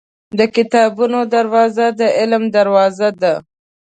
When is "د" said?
0.39-0.41, 1.99-2.01